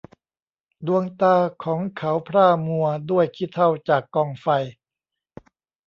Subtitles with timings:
[0.87, 4.47] ดวงตาของเขาพร่ามัวด้วยขี้เถ้าจากกองไฟ